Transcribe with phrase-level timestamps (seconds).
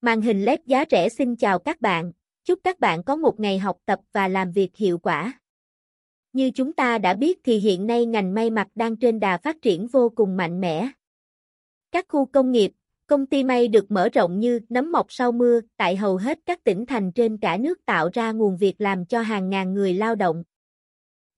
[0.00, 2.12] Màn hình LED giá rẻ xin chào các bạn,
[2.44, 5.40] chúc các bạn có một ngày học tập và làm việc hiệu quả.
[6.32, 9.56] Như chúng ta đã biết thì hiện nay ngành may mặc đang trên đà phát
[9.62, 10.88] triển vô cùng mạnh mẽ.
[11.90, 12.72] Các khu công nghiệp,
[13.06, 16.64] công ty may được mở rộng như nấm mọc sau mưa tại hầu hết các
[16.64, 20.14] tỉnh thành trên cả nước tạo ra nguồn việc làm cho hàng ngàn người lao
[20.14, 20.42] động.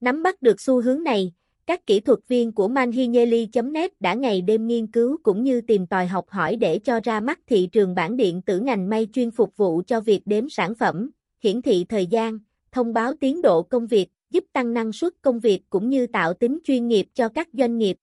[0.00, 1.32] Nắm bắt được xu hướng này,
[1.68, 6.06] các kỹ thuật viên của manhineli.net đã ngày đêm nghiên cứu cũng như tìm tòi
[6.06, 9.56] học hỏi để cho ra mắt thị trường bản điện tử ngành may chuyên phục
[9.56, 11.10] vụ cho việc đếm sản phẩm,
[11.42, 12.38] hiển thị thời gian,
[12.72, 16.34] thông báo tiến độ công việc, giúp tăng năng suất công việc cũng như tạo
[16.34, 17.96] tính chuyên nghiệp cho các doanh nghiệp.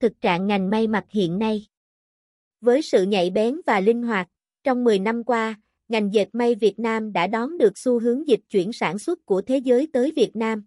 [0.00, 1.66] Thực trạng ngành may mặc hiện nay
[2.60, 4.28] Với sự nhạy bén và linh hoạt,
[4.64, 5.54] trong 10 năm qua,
[5.88, 9.42] ngành dệt may Việt Nam đã đón được xu hướng dịch chuyển sản xuất của
[9.42, 10.64] thế giới tới Việt Nam.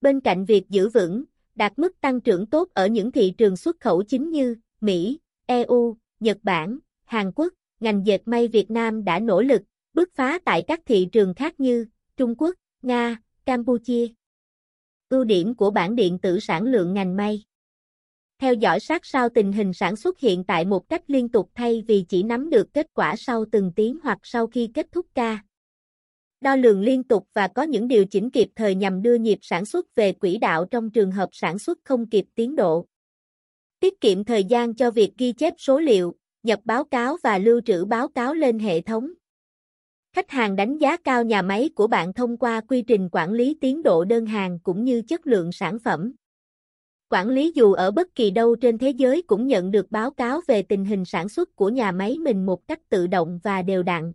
[0.00, 1.24] Bên cạnh việc giữ vững,
[1.54, 5.96] đạt mức tăng trưởng tốt ở những thị trường xuất khẩu chính như Mỹ, EU,
[6.20, 9.62] Nhật Bản, Hàn Quốc, ngành dệt may Việt Nam đã nỗ lực
[9.94, 11.86] bứt phá tại các thị trường khác như
[12.16, 14.06] Trung Quốc, Nga, Campuchia.
[15.08, 17.42] Ưu điểm của bản điện tử sản lượng ngành may
[18.38, 21.84] Theo dõi sát sao tình hình sản xuất hiện tại một cách liên tục thay
[21.86, 25.38] vì chỉ nắm được kết quả sau từng tiếng hoặc sau khi kết thúc ca
[26.40, 29.64] đo lường liên tục và có những điều chỉnh kịp thời nhằm đưa nhịp sản
[29.64, 32.86] xuất về quỹ đạo trong trường hợp sản xuất không kịp tiến độ.
[33.80, 37.60] Tiết kiệm thời gian cho việc ghi chép số liệu, nhập báo cáo và lưu
[37.60, 39.10] trữ báo cáo lên hệ thống.
[40.12, 43.58] Khách hàng đánh giá cao nhà máy của bạn thông qua quy trình quản lý
[43.60, 46.12] tiến độ đơn hàng cũng như chất lượng sản phẩm.
[47.08, 50.40] Quản lý dù ở bất kỳ đâu trên thế giới cũng nhận được báo cáo
[50.46, 53.82] về tình hình sản xuất của nhà máy mình một cách tự động và đều
[53.82, 54.12] đặn.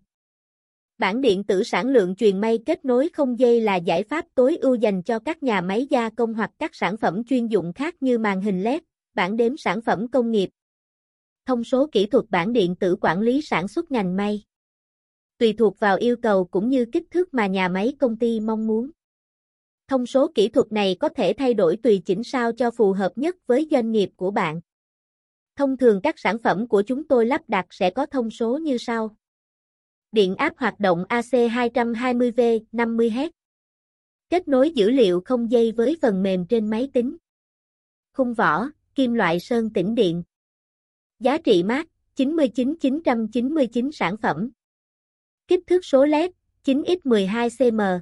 [1.02, 4.58] Bản điện tử sản lượng truyền may kết nối không dây là giải pháp tối
[4.58, 7.96] ưu dành cho các nhà máy gia công hoặc các sản phẩm chuyên dụng khác
[8.00, 8.82] như màn hình LED,
[9.14, 10.50] bản đếm sản phẩm công nghiệp.
[11.46, 14.44] Thông số kỹ thuật bản điện tử quản lý sản xuất ngành may.
[15.38, 18.68] Tùy thuộc vào yêu cầu cũng như kích thước mà nhà máy công ty mong
[18.68, 18.90] muốn.
[19.88, 23.12] Thông số kỹ thuật này có thể thay đổi tùy chỉnh sao cho phù hợp
[23.16, 24.62] nhất với doanh nghiệp của bạn.
[25.56, 28.78] Thông thường các sản phẩm của chúng tôi lắp đặt sẽ có thông số như
[28.78, 29.16] sau
[30.12, 33.30] điện áp hoạt động AC220V 50Hz.
[34.30, 37.18] Kết nối dữ liệu không dây với phần mềm trên máy tính.
[38.14, 40.24] Khung vỏ, kim loại sơn tĩnh điện.
[41.20, 44.52] Giá trị mát, 99,999 sản phẩm.
[45.48, 46.32] Kích thước số LED,
[46.64, 48.00] 9x12cm.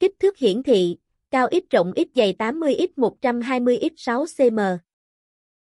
[0.00, 0.96] Kích thước hiển thị,
[1.30, 4.78] cao x rộng x dày 80x120x6cm.